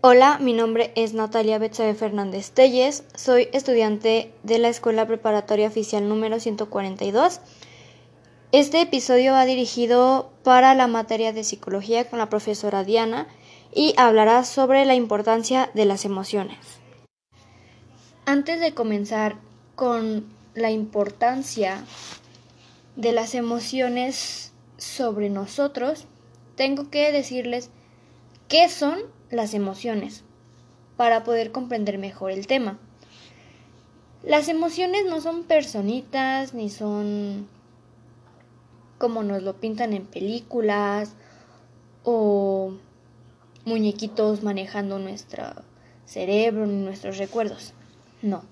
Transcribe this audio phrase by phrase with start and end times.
[0.00, 6.08] Hola, mi nombre es Natalia Betsabe Fernández Telles, soy estudiante de la Escuela Preparatoria Oficial
[6.08, 7.40] número 142.
[8.52, 13.26] Este episodio va dirigido para la materia de psicología con la profesora Diana
[13.74, 16.58] y hablará sobre la importancia de las emociones.
[18.24, 19.34] Antes de comenzar
[19.74, 21.82] con la importancia
[22.94, 26.06] de las emociones sobre nosotros,
[26.54, 27.70] tengo que decirles
[28.46, 30.24] qué son las emociones
[30.96, 32.78] para poder comprender mejor el tema.
[34.22, 37.46] Las emociones no son personitas ni son
[38.98, 41.14] como nos lo pintan en películas
[42.02, 42.72] o
[43.64, 45.44] muñequitos manejando nuestro
[46.04, 47.74] cerebro ni nuestros recuerdos.
[48.22, 48.42] No.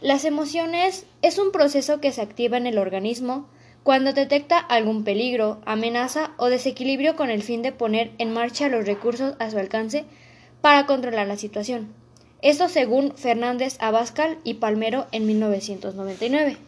[0.00, 3.48] Las emociones es un proceso que se activa en el organismo
[3.88, 8.84] cuando detecta algún peligro, amenaza o desequilibrio con el fin de poner en marcha los
[8.84, 10.04] recursos a su alcance
[10.60, 11.94] para controlar la situación.
[12.42, 16.58] Esto según Fernández Abascal y Palmero en 1999.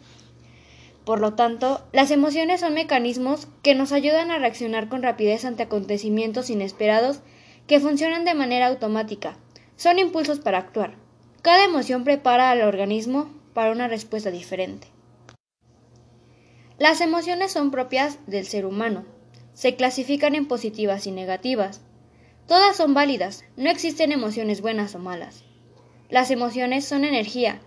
[1.04, 5.64] Por lo tanto, las emociones son mecanismos que nos ayudan a reaccionar con rapidez ante
[5.64, 7.20] acontecimientos inesperados
[7.66, 9.36] que funcionan de manera automática.
[9.76, 10.94] Son impulsos para actuar.
[11.42, 14.88] Cada emoción prepara al organismo para una respuesta diferente.
[16.80, 19.04] Las emociones son propias del ser humano.
[19.52, 21.82] Se clasifican en positivas y negativas.
[22.46, 25.44] Todas son válidas, no existen emociones buenas o malas.
[26.08, 27.60] Las emociones son energía,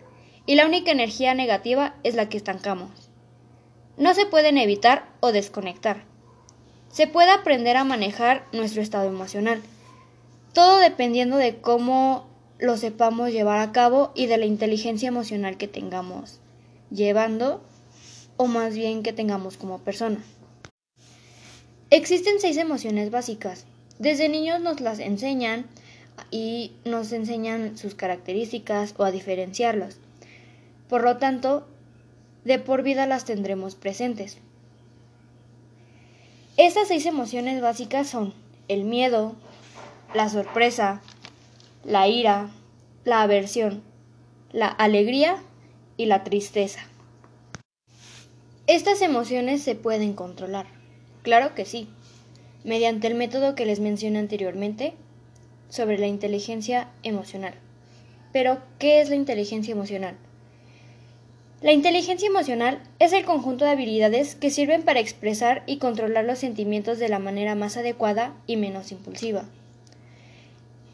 [0.47, 3.11] y la única energía negativa es la que estancamos.
[3.97, 6.05] No se pueden evitar o desconectar.
[6.89, 9.61] Se puede aprender a manejar nuestro estado emocional,
[10.53, 12.25] todo dependiendo de cómo
[12.57, 16.39] lo sepamos llevar a cabo y de la inteligencia emocional que tengamos
[16.89, 17.63] llevando
[18.37, 20.17] o más bien que tengamos como persona.
[21.89, 23.65] Existen seis emociones básicas.
[23.99, 25.65] Desde niños nos las enseñan
[26.31, 29.99] y nos enseñan sus características o a diferenciarlas.
[30.89, 31.67] Por lo tanto,
[32.45, 34.37] de por vida las tendremos presentes.
[36.57, 38.33] Estas seis emociones básicas son
[38.67, 39.35] el miedo,
[40.13, 41.01] la sorpresa,
[41.83, 42.49] la ira,
[43.05, 43.81] la aversión,
[44.51, 45.37] la alegría
[45.97, 46.81] y la tristeza.
[48.73, 50.65] ¿Estas emociones se pueden controlar?
[51.21, 51.87] Claro que sí,
[52.63, 54.95] mediante el método que les mencioné anteriormente
[55.69, 57.53] sobre la inteligencia emocional.
[58.31, 60.15] Pero, ¿qué es la inteligencia emocional?
[61.61, 66.39] La inteligencia emocional es el conjunto de habilidades que sirven para expresar y controlar los
[66.39, 69.43] sentimientos de la manera más adecuada y menos impulsiva.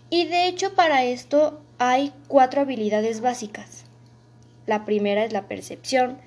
[0.10, 3.86] Y de hecho para esto hay cuatro habilidades básicas.
[4.66, 6.18] La primera es la percepción,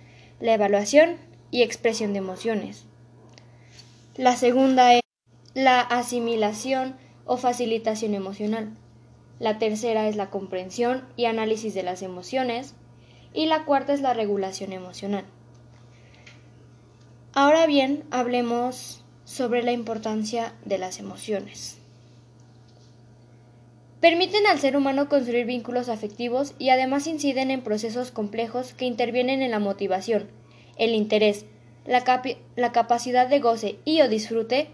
[0.40, 1.18] la evaluación
[1.52, 2.86] y expresión de emociones.
[4.16, 5.02] La segunda es
[5.54, 8.72] la asimilación o facilitación emocional.
[9.38, 12.74] La tercera es la comprensión y análisis de las emociones.
[13.32, 15.24] Y la cuarta es la regulación emocional.
[17.34, 21.78] Ahora bien, hablemos sobre la importancia de las emociones.
[24.00, 29.42] Permiten al ser humano construir vínculos afectivos y además inciden en procesos complejos que intervienen
[29.42, 30.28] en la motivación,
[30.76, 31.44] el interés,
[31.86, 34.68] la, capacidad de goce y o disfrute,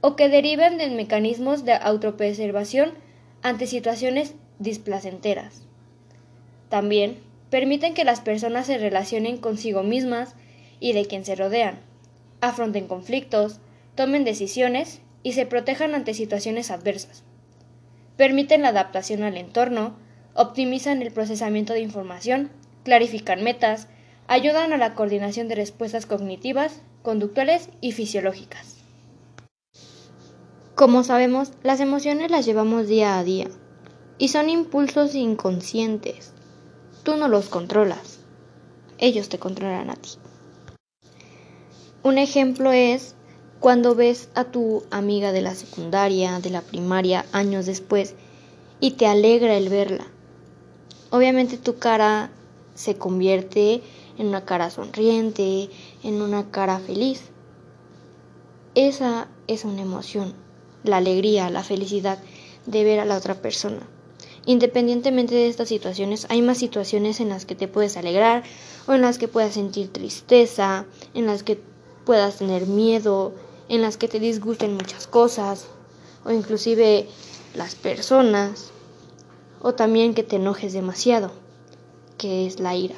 [0.00, 2.92] o que deriven de mecanismos de autopreservación
[3.42, 5.62] ante situaciones displacenteras.
[6.68, 7.18] También
[7.50, 10.34] permiten que las personas se relacionen consigo mismas
[10.80, 11.80] y de quien se rodean,
[12.40, 13.60] afronten conflictos,
[13.94, 17.24] tomen decisiones y se protejan ante situaciones adversas.
[18.16, 19.96] Permiten la adaptación al entorno,
[20.34, 22.50] optimizan el procesamiento de información,
[22.84, 23.88] clarifican metas,
[24.28, 28.76] ayudan a la coordinación de respuestas cognitivas, conductuales y fisiológicas.
[30.74, 33.48] Como sabemos, las emociones las llevamos día a día
[34.18, 36.32] y son impulsos inconscientes.
[37.02, 38.20] Tú no los controlas,
[38.98, 40.10] ellos te controlan a ti.
[42.04, 43.14] Un ejemplo es
[43.60, 48.14] cuando ves a tu amiga de la secundaria, de la primaria, años después,
[48.80, 50.06] y te alegra el verla.
[51.10, 52.30] Obviamente tu cara
[52.74, 53.82] se convierte
[54.18, 55.70] en una cara sonriente,
[56.02, 57.22] en una cara feliz.
[58.74, 60.34] Esa es una emoción,
[60.84, 62.18] la alegría, la felicidad
[62.66, 63.86] de ver a la otra persona.
[64.44, 68.42] Independientemente de estas situaciones, hay más situaciones en las que te puedes alegrar
[68.86, 71.60] o en las que puedas sentir tristeza, en las que
[72.04, 73.32] puedas tener miedo,
[73.68, 75.66] en las que te disgusten muchas cosas
[76.24, 77.08] o inclusive
[77.54, 78.70] las personas
[79.60, 81.30] o también que te enojes demasiado,
[82.18, 82.96] que es la ira.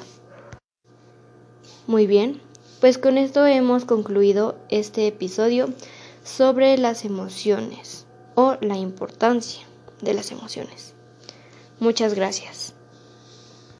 [1.87, 2.41] Muy bien,
[2.81, 5.69] pues con esto hemos concluido este episodio
[6.23, 8.05] sobre las emociones
[8.35, 9.65] o la importancia
[10.01, 10.93] de las emociones.
[11.79, 12.74] Muchas gracias.